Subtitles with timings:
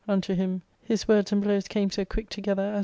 [0.07, 2.79] unto him, his words and blows came so quick together as